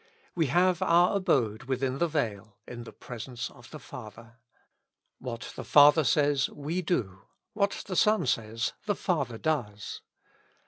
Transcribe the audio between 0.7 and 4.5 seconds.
our abode within the veil, in the presence of the Father.